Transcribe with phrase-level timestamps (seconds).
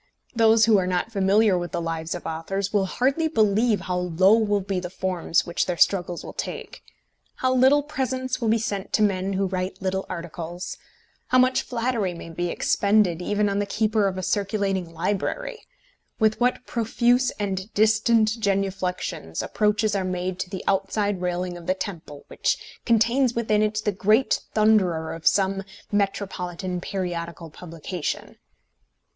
[0.33, 4.33] Those who are not familiar with the lives of authors will hardly believe how low
[4.35, 6.81] will be the forms which their struggles will take:
[7.35, 10.75] how little presents will be sent to men who write little articles;
[11.27, 15.67] how much flattery may be expended even on the keeper of a circulating library;
[16.17, 21.75] with what profuse and distant genuflexions approaches are made to the outside railing of the
[21.75, 25.61] temple which contains within it the great thunderer of some
[25.91, 28.37] metropolitan periodical publication!